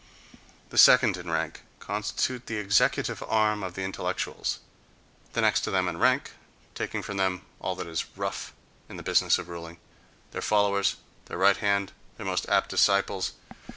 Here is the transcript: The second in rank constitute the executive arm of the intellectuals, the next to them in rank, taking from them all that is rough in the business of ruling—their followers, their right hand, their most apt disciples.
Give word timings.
The 0.71 0.79
second 0.79 1.15
in 1.15 1.29
rank 1.29 1.61
constitute 1.77 2.47
the 2.47 2.57
executive 2.57 3.21
arm 3.21 3.61
of 3.61 3.75
the 3.75 3.83
intellectuals, 3.83 4.57
the 5.33 5.41
next 5.41 5.61
to 5.61 5.69
them 5.69 5.87
in 5.87 5.99
rank, 5.99 6.31
taking 6.73 7.03
from 7.03 7.17
them 7.17 7.43
all 7.59 7.75
that 7.75 7.85
is 7.85 8.05
rough 8.17 8.51
in 8.89 8.97
the 8.97 9.03
business 9.03 9.37
of 9.37 9.47
ruling—their 9.47 10.41
followers, 10.41 10.95
their 11.25 11.37
right 11.37 11.57
hand, 11.57 11.91
their 12.17 12.25
most 12.25 12.49
apt 12.49 12.69
disciples. 12.69 13.33